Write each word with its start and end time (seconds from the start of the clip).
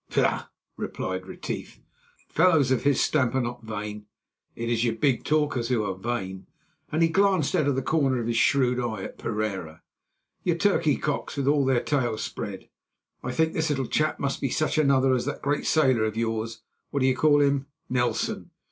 "Bah!" 0.15 0.47
replied 0.77 1.27
Retief, 1.27 1.79
"fellows 2.27 2.71
of 2.71 2.81
his 2.81 2.99
stamp 2.99 3.35
are 3.35 3.39
not 3.41 3.63
vain; 3.63 4.07
it 4.55 4.67
is 4.67 4.83
your 4.83 4.95
big 4.95 5.23
talkers 5.23 5.67
who 5.67 5.83
are 5.83 5.93
vain," 5.93 6.47
and 6.91 7.03
he 7.03 7.07
glanced 7.07 7.53
out 7.55 7.67
of 7.67 7.75
the 7.75 7.83
corner 7.83 8.17
of 8.19 8.25
his 8.25 8.35
shrewd 8.35 8.79
eye 8.79 9.03
at 9.03 9.19
Pereira, 9.19 9.83
"your 10.41 10.57
turkey 10.57 10.97
cocks 10.97 11.37
with 11.37 11.45
all 11.45 11.65
their 11.65 11.83
tails 11.83 12.23
spread. 12.23 12.67
I 13.21 13.31
think 13.31 13.53
this 13.53 13.69
little 13.69 13.85
chap 13.85 14.19
must 14.19 14.41
be 14.41 14.49
such 14.49 14.79
another 14.79 15.13
as 15.13 15.25
that 15.25 15.43
great 15.43 15.67
sailor 15.67 16.05
of 16.05 16.17
yours—what 16.17 16.99
do 17.01 17.05
you 17.05 17.15
call 17.15 17.39
him, 17.39 17.67
Nelson? 17.87 18.49